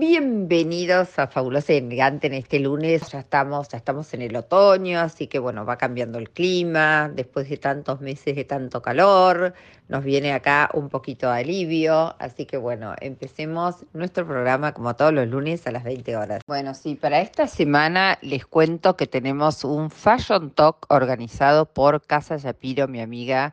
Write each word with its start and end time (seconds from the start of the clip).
Bienvenidos 0.00 1.18
a 1.18 1.26
Fabulosa 1.26 1.74
y 1.74 1.76
Elegante 1.76 2.28
en 2.28 2.32
este 2.32 2.58
lunes. 2.58 3.02
Ya 3.12 3.18
estamos, 3.18 3.68
ya 3.68 3.76
estamos 3.76 4.14
en 4.14 4.22
el 4.22 4.34
otoño, 4.34 4.98
así 4.98 5.26
que 5.26 5.38
bueno, 5.38 5.66
va 5.66 5.76
cambiando 5.76 6.18
el 6.18 6.30
clima. 6.30 7.10
Después 7.14 7.50
de 7.50 7.58
tantos 7.58 8.00
meses 8.00 8.34
de 8.34 8.44
tanto 8.44 8.80
calor, 8.80 9.52
nos 9.88 10.02
viene 10.02 10.32
acá 10.32 10.70
un 10.72 10.88
poquito 10.88 11.30
de 11.30 11.40
alivio. 11.40 12.14
Así 12.18 12.46
que 12.46 12.56
bueno, 12.56 12.94
empecemos 13.02 13.84
nuestro 13.92 14.26
programa 14.26 14.72
como 14.72 14.96
todos 14.96 15.12
los 15.12 15.28
lunes 15.28 15.66
a 15.66 15.70
las 15.70 15.84
20 15.84 16.16
horas. 16.16 16.40
Bueno, 16.46 16.72
sí, 16.72 16.94
para 16.94 17.20
esta 17.20 17.46
semana 17.46 18.16
les 18.22 18.46
cuento 18.46 18.96
que 18.96 19.06
tenemos 19.06 19.64
un 19.64 19.90
Fashion 19.90 20.50
Talk 20.52 20.86
organizado 20.88 21.66
por 21.66 22.00
Casa 22.00 22.38
Yapiro, 22.38 22.88
mi 22.88 23.02
amiga, 23.02 23.52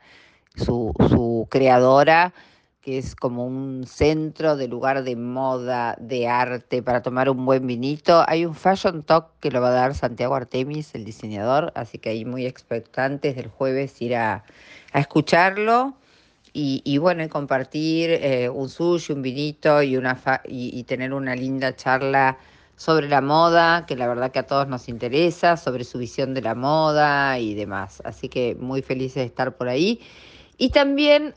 su, 0.56 0.94
su 1.10 1.46
creadora 1.50 2.34
que 2.88 2.98
es 2.98 3.18
como 3.18 3.46
un 3.46 3.86
centro 3.86 4.56
de 4.56 4.70
lugar 4.70 5.04
de 5.04 5.18
moda, 5.18 5.98
de 6.00 6.30
arte, 6.30 6.82
para 6.82 7.02
tomar 7.02 7.30
un 7.30 7.46
buen 7.46 7.68
vinito. 7.68 8.24
Hay 8.30 8.46
un 8.46 8.56
Fashion 8.56 9.04
Talk 9.04 9.28
que 9.42 9.52
lo 9.52 9.60
va 9.60 9.68
a 9.68 9.72
dar 9.72 9.94
Santiago 9.94 10.36
Artemis, 10.36 10.96
el 10.96 11.04
diseñador, 11.04 11.74
así 11.76 11.98
que 11.98 12.12
ahí 12.12 12.24
muy 12.24 12.46
expectantes 12.46 13.36
del 13.36 13.50
jueves 13.50 14.02
ir 14.02 14.16
a, 14.16 14.46
escucharlo. 14.94 15.98
Y, 16.54 16.98
bueno, 16.98 17.26
y 17.26 17.28
compartir 17.28 18.10
eh, 18.10 18.50
un 18.50 18.70
sushi, 18.70 19.12
un 19.12 19.22
vinito 19.22 19.84
y, 19.84 19.98
una 19.98 20.18
y, 20.46 20.82
tener 20.86 21.14
una 21.14 21.36
linda 21.36 21.76
charla 21.76 22.38
sobre 22.78 23.10
la 23.10 23.20
moda, 23.20 23.86
que 23.86 23.98
la 23.98 24.08
verdad 24.08 24.32
que 24.32 24.40
a 24.40 24.48
todos 24.48 24.70
nos 24.70 24.88
interesa, 24.88 25.58
sobre 25.58 25.84
su 25.84 25.98
visión 25.98 26.34
de 26.34 26.42
la 26.42 26.56
moda 26.56 27.38
y 27.38 27.54
demás. 27.54 28.02
Así 28.06 28.30
que 28.30 28.56
muy 28.56 28.82
felices 28.82 29.16
de 29.16 29.26
estar 29.26 29.58
por 29.58 29.68
ahí. 29.68 30.00
Y 30.58 30.70
también 30.70 31.34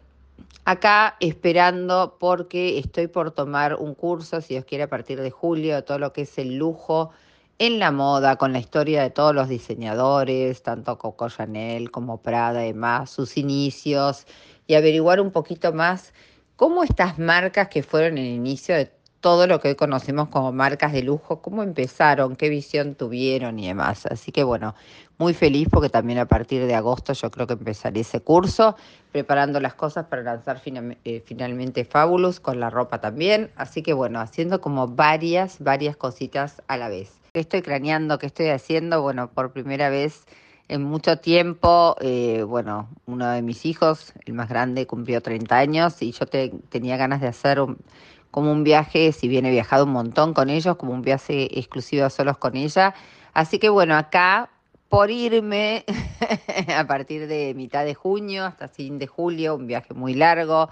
acá 0.65 1.17
esperando 1.21 2.17
porque 2.19 2.79
estoy 2.79 3.07
por 3.07 3.33
tomar 3.33 3.75
un 3.77 3.95
curso, 3.95 4.41
si 4.41 4.55
Dios 4.55 4.65
quiere, 4.65 4.85
a 4.85 4.89
partir 4.89 5.21
de 5.21 5.31
julio, 5.31 5.75
de 5.75 5.83
todo 5.83 5.99
lo 5.99 6.13
que 6.13 6.23
es 6.23 6.39
el 6.39 6.57
lujo 6.57 7.11
en 7.59 7.79
la 7.79 7.91
moda, 7.91 8.37
con 8.37 8.53
la 8.53 8.59
historia 8.59 9.03
de 9.03 9.11
todos 9.11 9.35
los 9.35 9.49
diseñadores, 9.49 10.63
tanto 10.63 10.97
Coco 10.97 11.29
Chanel 11.29 11.91
como 11.91 12.23
Prada 12.23 12.65
y 12.65 12.69
demás, 12.69 13.11
sus 13.11 13.37
inicios, 13.37 14.27
y 14.67 14.75
averiguar 14.75 15.21
un 15.21 15.31
poquito 15.31 15.73
más 15.73 16.15
cómo 16.57 16.85
estas 16.85 17.19
marcas 17.19 17.69
que 17.69 17.83
fueron 17.83 18.17
el 18.17 18.27
inicio 18.27 18.75
de 18.77 18.93
todo 19.21 19.47
lo 19.47 19.61
que 19.61 19.69
hoy 19.69 19.75
conocemos 19.75 20.29
como 20.29 20.51
marcas 20.53 20.93
de 20.93 21.03
lujo, 21.03 21.43
cómo 21.43 21.63
empezaron, 21.63 22.37
qué 22.37 22.49
visión 22.49 22.95
tuvieron 22.95 23.59
y 23.59 23.67
demás. 23.67 24.07
Así 24.07 24.33
que 24.33 24.45
bueno, 24.45 24.75
muy 25.19 25.35
feliz 25.35 25.69
porque 25.71 25.91
también 25.91 26.19
a 26.19 26.27
partir 26.27 26.67
de 26.67 26.75
agosto 26.75 27.13
yo 27.13 27.31
creo 27.31 27.47
que 27.47 27.53
empezaré 27.53 28.01
ese 28.01 28.21
curso, 28.21 28.77
preparando 29.13 29.61
las 29.61 29.75
cosas 29.75 30.07
para 30.07 30.23
lanzar 30.23 30.61
eh, 31.05 31.23
finalmente 31.25 31.85
Fabulous 31.85 32.41
con 32.41 32.61
la 32.61 32.71
ropa 32.71 33.01
también. 33.01 33.51
Así 33.57 33.83
que 33.83 33.93
bueno, 33.93 34.21
haciendo 34.21 34.61
como 34.61 34.89
varias, 34.89 35.59
varias 35.61 35.97
cositas 35.97 36.63
a 36.67 36.79
la 36.79 36.89
vez. 36.89 37.13
¿Qué 37.35 37.41
estoy 37.41 37.63
craneando? 37.63 38.19
¿Qué 38.19 38.27
estoy 38.27 38.49
haciendo? 38.49 39.03
Bueno, 39.03 39.31
por 39.31 39.53
primera 39.53 39.91
vez 39.91 40.25
en 40.69 40.85
mucho 40.85 41.19
tiempo, 41.19 41.97
eh, 42.01 42.45
bueno, 42.45 42.89
uno 43.07 43.29
de 43.29 43.43
mis 43.43 43.67
hijos, 43.67 44.13
el 44.25 44.35
más 44.35 44.49
grande, 44.49 44.87
cumplió 44.87 45.21
30 45.21 45.59
años 45.59 46.01
y 46.01 46.13
yo 46.13 46.27
tenía 46.27 46.97
ganas 46.97 47.21
de 47.21 47.27
hacer 47.27 47.61
un 47.61 47.77
como 48.31 48.53
un 48.53 48.65
viaje, 48.65 49.13
si 49.13 49.29
bien 49.29 49.47
he 49.47 49.51
viajado 49.51 49.85
un 49.85 49.93
montón 49.93 50.35
con 50.35 50.51
ellos, 50.51 50.77
como 50.77 50.93
un 50.93 51.03
viaje 51.03 51.59
exclusivo 51.59 52.09
solos 52.11 52.39
con 52.39 52.57
ella. 52.57 52.95
Así 53.33 53.59
que 53.59 53.69
bueno, 53.69 53.97
acá 53.97 54.51
por 54.89 55.11
irme 55.11 55.85
a 56.77 56.85
partir 56.87 57.29
de 57.29 57.55
mitad 57.55 57.85
de 57.85 57.95
junio 57.95 58.45
hasta 58.45 58.69
fin 58.69 58.99
de 58.99 59.07
julio, 59.07 59.55
un 59.55 59.67
viaje 59.69 59.95
muy 59.95 60.15
largo, 60.15 60.69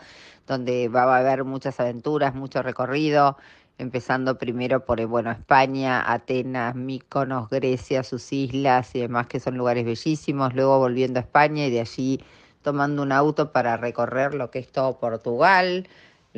donde 0.46 0.88
va 0.88 1.04
a 1.04 1.18
haber 1.18 1.44
muchas 1.44 1.78
aventuras, 1.78 2.34
mucho 2.34 2.62
recorrido, 2.62 3.36
empezando 3.78 4.36
primero 4.36 4.84
por 4.84 5.04
bueno, 5.06 5.30
España, 5.30 6.12
Atenas, 6.12 6.74
Míconos, 6.74 7.48
Grecia, 7.48 8.02
sus 8.02 8.32
islas 8.32 8.92
y 8.94 9.00
demás, 9.00 9.28
que 9.28 9.38
son 9.38 9.56
lugares 9.56 9.84
bellísimos, 9.84 10.52
luego 10.52 10.78
volviendo 10.78 11.20
a 11.20 11.22
España 11.22 11.66
y 11.66 11.70
de 11.70 11.80
allí 11.80 12.20
tomando 12.62 13.02
un 13.02 13.12
auto 13.12 13.52
para 13.52 13.76
recorrer 13.76 14.34
lo 14.34 14.50
que 14.50 14.58
es 14.58 14.70
todo 14.72 14.98
Portugal, 14.98 15.86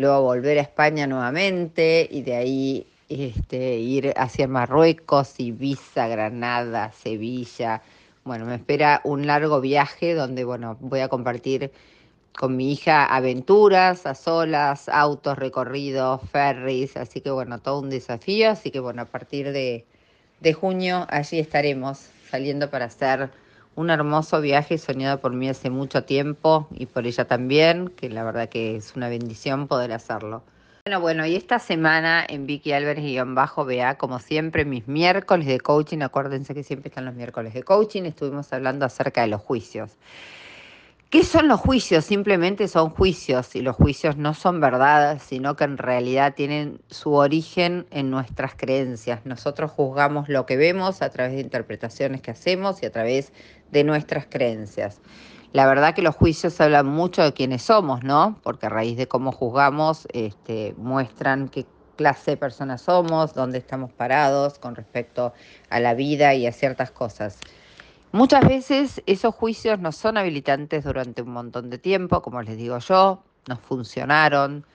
luego 0.00 0.22
volver 0.22 0.58
a 0.58 0.62
España 0.62 1.06
nuevamente 1.06 2.08
y 2.10 2.22
de 2.22 2.34
ahí 2.34 2.86
este, 3.08 3.76
ir 3.78 4.14
hacia 4.16 4.48
Marruecos, 4.48 5.34
Ibiza, 5.38 6.08
Granada, 6.08 6.92
Sevilla. 6.92 7.82
Bueno, 8.24 8.46
me 8.46 8.54
espera 8.54 9.00
un 9.04 9.26
largo 9.26 9.60
viaje 9.60 10.14
donde, 10.14 10.44
bueno, 10.44 10.76
voy 10.80 11.00
a 11.00 11.08
compartir 11.08 11.70
con 12.38 12.56
mi 12.56 12.72
hija 12.72 13.04
aventuras 13.04 14.06
a 14.06 14.14
solas, 14.14 14.88
autos, 14.88 15.36
recorridos, 15.36 16.20
ferries, 16.30 16.96
así 16.96 17.20
que 17.20 17.30
bueno, 17.30 17.58
todo 17.58 17.80
un 17.80 17.90
desafío, 17.90 18.50
así 18.50 18.70
que 18.70 18.80
bueno, 18.80 19.02
a 19.02 19.06
partir 19.06 19.52
de, 19.52 19.84
de 20.40 20.52
junio 20.54 21.06
allí 21.10 21.38
estaremos 21.38 22.08
saliendo 22.30 22.70
para 22.70 22.86
hacer 22.86 23.30
un 23.76 23.91
hermoso 23.91 24.41
viaje 24.41 24.78
soñado 24.78 25.20
por 25.20 25.32
mí 25.32 25.48
hace 25.48 25.70
mucho 25.70 26.04
tiempo 26.04 26.69
y 26.72 26.86
por 26.86 27.06
ella 27.06 27.26
también, 27.26 27.88
que 27.88 28.08
la 28.10 28.25
verdad 28.25 28.48
que 28.48 28.76
es 28.76 28.94
una 28.97 29.08
bendición 29.08 29.69
poder 29.69 29.92
hacerlo. 29.92 30.42
Bueno, 30.86 31.00
bueno, 31.00 31.26
y 31.26 31.36
esta 31.36 31.58
semana 31.58 32.25
en 32.26 32.47
Vicky 32.47 32.72
Álvarez-BA, 32.72 33.98
como 33.98 34.19
siempre, 34.19 34.64
mis 34.64 34.88
miércoles 34.88 35.47
de 35.47 35.60
coaching, 35.60 36.00
acuérdense 36.00 36.54
que 36.54 36.64
siempre 36.64 36.88
están 36.88 37.04
los 37.04 37.14
miércoles 37.14 37.53
de 37.53 37.62
coaching, 37.62 38.04
estuvimos 38.04 38.53
hablando 38.53 38.86
acerca 38.86 39.20
de 39.20 39.28
los 39.28 39.42
juicios. 39.42 39.92
¿Qué 41.10 41.25
son 41.25 41.48
los 41.48 41.59
juicios? 41.59 42.04
Simplemente 42.04 42.69
son 42.69 42.91
juicios 42.91 43.56
y 43.56 43.62
los 43.62 43.75
juicios 43.75 44.16
no 44.16 44.32
son 44.32 44.60
verdad, 44.60 45.21
sino 45.21 45.56
que 45.56 45.65
en 45.65 45.76
realidad 45.76 46.34
tienen 46.37 46.81
su 46.88 47.15
origen 47.15 47.88
en 47.91 48.12
nuestras 48.12 48.54
creencias. 48.54 49.26
Nosotros 49.26 49.72
juzgamos 49.72 50.28
lo 50.28 50.47
que 50.47 50.56
vemos 50.56 51.03
a 51.03 51.10
través 51.10 51.32
de 51.34 51.41
interpretaciones 51.41 52.22
que 52.22 52.31
hacemos 52.31 52.81
y 52.84 52.87
a 52.87 52.93
través 52.93 53.32
de 53.72 53.82
nuestras 53.82 54.26
creencias. 54.26 55.00
La 55.53 55.66
verdad 55.66 55.97
que 55.97 56.03
los 56.03 56.15
juicios 56.15 56.60
hablan 56.60 56.87
mucho 56.87 57.25
de 57.25 57.32
quiénes 57.32 57.62
somos, 57.62 58.04
¿no? 58.04 58.38
Porque 58.44 58.66
a 58.66 58.69
raíz 58.69 58.97
de 58.97 59.09
cómo 59.09 59.32
juzgamos, 59.32 60.06
este, 60.12 60.75
muestran 60.78 61.48
qué 61.48 61.66
clase 61.97 62.31
de 62.31 62.37
personas 62.37 62.82
somos, 62.82 63.34
dónde 63.34 63.59
estamos 63.59 63.92
parados 63.92 64.60
con 64.60 64.77
respecto 64.77 65.32
a 65.71 65.81
la 65.81 65.94
vida 65.94 66.34
y 66.34 66.47
a 66.47 66.53
ciertas 66.53 66.92
cosas. 66.92 67.41
Muchas 68.12 68.47
veces 68.47 69.03
esos 69.06 69.32
juicios 69.37 69.78
no 69.78 69.93
son 69.93 70.19
habilitantes 70.19 70.82
durante 70.82 71.22
un 71.22 71.31
montón 71.31 71.71
de 71.71 71.78
tiempo, 71.78 72.22
como 72.22 72.43
les 72.43 72.56
digo 72.56 72.76
yo, 72.81 73.22
nos 73.47 73.60
funcionaron, 73.60 74.66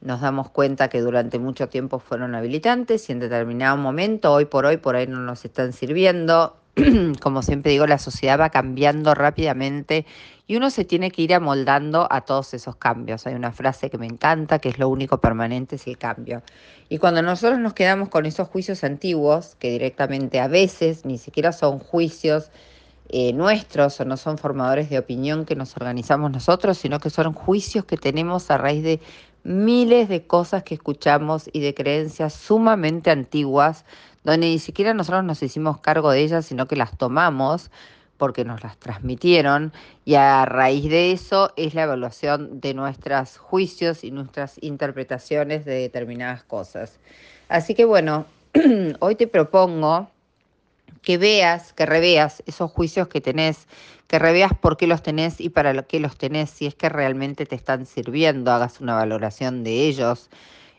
nos 0.00 0.22
damos 0.22 0.48
cuenta 0.48 0.88
que 0.88 1.02
durante 1.02 1.38
mucho 1.38 1.68
tiempo 1.68 1.98
fueron 1.98 2.34
habilitantes 2.34 3.06
y 3.10 3.12
en 3.12 3.18
determinado 3.18 3.76
momento, 3.76 4.32
hoy 4.32 4.46
por 4.46 4.64
hoy, 4.64 4.78
por 4.78 4.96
ahí 4.96 5.06
no 5.06 5.20
nos 5.20 5.44
están 5.44 5.74
sirviendo. 5.74 6.56
Como 7.20 7.42
siempre 7.42 7.72
digo, 7.72 7.86
la 7.86 7.98
sociedad 7.98 8.40
va 8.40 8.48
cambiando 8.48 9.14
rápidamente 9.14 10.06
y 10.46 10.56
uno 10.56 10.70
se 10.70 10.86
tiene 10.86 11.10
que 11.10 11.20
ir 11.20 11.34
amoldando 11.34 12.08
a 12.10 12.22
todos 12.22 12.54
esos 12.54 12.76
cambios. 12.76 13.26
Hay 13.26 13.34
una 13.34 13.52
frase 13.52 13.90
que 13.90 13.98
me 13.98 14.06
encanta, 14.06 14.60
que 14.60 14.70
es 14.70 14.78
lo 14.78 14.88
único 14.88 15.18
permanente 15.20 15.76
es 15.76 15.86
el 15.86 15.98
cambio. 15.98 16.42
Y 16.88 16.96
cuando 16.96 17.20
nosotros 17.20 17.58
nos 17.58 17.74
quedamos 17.74 18.08
con 18.08 18.24
esos 18.24 18.48
juicios 18.48 18.82
antiguos, 18.82 19.56
que 19.56 19.72
directamente 19.72 20.40
a 20.40 20.48
veces 20.48 21.04
ni 21.04 21.18
siquiera 21.18 21.52
son 21.52 21.80
juicios, 21.80 22.50
eh, 23.08 23.32
nuestros 23.32 24.00
o 24.00 24.04
no 24.04 24.16
son 24.16 24.38
formadores 24.38 24.90
de 24.90 24.98
opinión 24.98 25.44
que 25.44 25.56
nos 25.56 25.76
organizamos 25.76 26.30
nosotros, 26.30 26.76
sino 26.78 27.00
que 27.00 27.10
son 27.10 27.32
juicios 27.32 27.84
que 27.84 27.96
tenemos 27.96 28.50
a 28.50 28.58
raíz 28.58 28.82
de 28.82 29.00
miles 29.44 30.08
de 30.08 30.26
cosas 30.26 30.62
que 30.62 30.74
escuchamos 30.74 31.48
y 31.52 31.60
de 31.60 31.74
creencias 31.74 32.34
sumamente 32.34 33.10
antiguas, 33.10 33.84
donde 34.24 34.48
ni 34.48 34.58
siquiera 34.58 34.92
nosotros 34.92 35.24
nos 35.24 35.42
hicimos 35.42 35.80
cargo 35.80 36.10
de 36.10 36.20
ellas, 36.20 36.46
sino 36.46 36.66
que 36.66 36.76
las 36.76 36.96
tomamos 36.98 37.70
porque 38.18 38.44
nos 38.44 38.62
las 38.62 38.76
transmitieron 38.76 39.72
y 40.04 40.16
a 40.16 40.44
raíz 40.44 40.90
de 40.90 41.12
eso 41.12 41.52
es 41.56 41.74
la 41.74 41.84
evaluación 41.84 42.60
de 42.60 42.74
nuestros 42.74 43.38
juicios 43.38 44.04
y 44.04 44.10
nuestras 44.10 44.62
interpretaciones 44.62 45.64
de 45.64 45.74
determinadas 45.76 46.42
cosas. 46.42 46.98
Así 47.48 47.74
que 47.74 47.84
bueno, 47.84 48.26
hoy 49.00 49.14
te 49.14 49.28
propongo 49.28 50.10
que 51.02 51.18
veas, 51.18 51.72
que 51.72 51.86
reveas 51.86 52.42
esos 52.46 52.70
juicios 52.70 53.08
que 53.08 53.20
tenés, 53.20 53.66
que 54.06 54.18
reveas 54.18 54.52
por 54.54 54.76
qué 54.76 54.86
los 54.86 55.02
tenés 55.02 55.40
y 55.40 55.50
para 55.50 55.82
qué 55.82 56.00
los 56.00 56.16
tenés, 56.16 56.50
si 56.50 56.66
es 56.66 56.74
que 56.74 56.88
realmente 56.88 57.46
te 57.46 57.56
están 57.56 57.86
sirviendo, 57.86 58.52
hagas 58.52 58.80
una 58.80 58.94
valoración 58.94 59.64
de 59.64 59.86
ellos, 59.86 60.30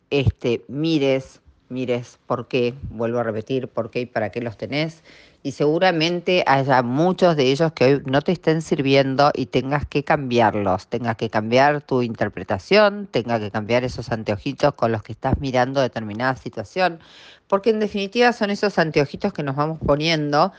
este, 0.10 0.64
mires, 0.68 1.42
mires 1.70 2.20
por 2.26 2.48
qué, 2.48 2.74
vuelvo 2.90 3.20
a 3.20 3.24
repetir, 3.24 3.68
por 3.68 3.92
qué 3.92 4.02
y 4.02 4.06
para 4.06 4.32
qué 4.32 4.42
los 4.42 4.58
tenés 4.58 5.04
y 5.42 5.54
seguramente 5.54 6.44
haya 6.46 6.82
muchos 6.84 7.36
de 7.36 7.52
ellos 7.52 7.72
que 7.72 7.86
hoy 7.86 8.02
no 8.06 8.22
te 8.22 8.34
estén 8.34 8.62
sirviendo 8.62 9.32
y 9.34 9.46
tengas 9.46 9.86
que 9.86 10.04
cambiarlos, 10.04 10.88
tengas 10.88 11.16
que 11.16 11.30
cambiar 11.30 11.82
tu 11.82 12.02
interpretación, 12.02 13.08
tengas 13.08 13.40
que 13.40 13.52
cambiar 13.52 13.84
esos 13.84 14.12
anteojitos 14.12 14.74
con 14.74 14.92
los 14.92 15.02
que 15.02 15.14
estás 15.14 15.40
mirando 15.40 15.82
determinada 15.82 16.36
situación, 16.36 17.00
porque 17.48 17.70
en 17.70 17.80
definitiva 17.80 18.34
son 18.34 18.50
esos 18.50 18.78
anteojitos 18.78 19.32
que 19.32 19.44
nos 19.44 19.56
vamos 19.56 19.80
poniendo 19.86 20.52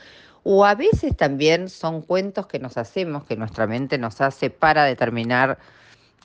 o 0.43 0.65
a 0.65 0.73
veces 0.73 1.15
también 1.15 1.69
son 1.69 2.01
cuentos 2.01 2.47
que 2.47 2.57
nos 2.57 2.77
hacemos, 2.77 3.23
que 3.25 3.35
nuestra 3.35 3.67
mente 3.67 3.99
nos 3.99 4.21
hace 4.21 4.49
para 4.49 4.85
determinar 4.85 5.59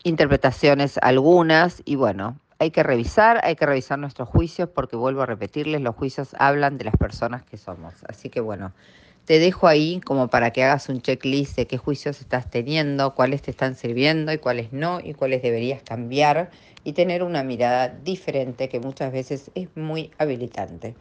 interpretaciones 0.05 0.99
algunas 1.03 1.82
y 1.85 1.97
bueno, 1.97 2.38
hay 2.58 2.70
que 2.70 2.82
revisar, 2.82 3.41
hay 3.44 3.56
que 3.56 3.67
revisar 3.67 3.99
nuestros 3.99 4.29
juicios 4.29 4.69
porque 4.69 4.97
vuelvo 4.97 5.23
a 5.23 5.26
repetirles, 5.26 5.81
los 5.81 5.94
juicios 5.94 6.35
hablan 6.38 6.79
de 6.79 6.85
las 6.85 6.97
personas 6.97 7.44
que 7.44 7.56
somos. 7.58 7.94
Así 8.08 8.31
que 8.31 8.41
bueno, 8.41 8.73
te 9.26 9.38
dejo 9.38 9.67
ahí 9.69 10.00
como 10.00 10.29
para 10.29 10.53
que 10.53 10.64
hagas 10.64 10.88
un 10.88 11.03
checklist 11.03 11.56
de 11.56 11.67
qué 11.67 11.79
juicios 11.79 12.20
estás 12.20 12.49
teniendo, 12.50 13.14
cuáles 13.14 13.43
te 13.43 13.50
están 13.50 13.75
sirviendo 13.75 14.32
y 14.32 14.38
cuáles 14.38 14.73
no, 14.73 15.00
y 15.03 15.14
cuáles 15.14 15.43
deberías 15.43 15.82
cambiar 15.82 16.50
y 16.85 16.93
tener 16.94 17.23
una 17.23 17.43
mirada 17.43 17.88
diferente 17.88 18.69
que 18.69 18.81
muchas 18.81 19.12
veces 19.12 19.50
es 19.55 19.69
muy 19.76 20.12
habilitante. 20.19 20.97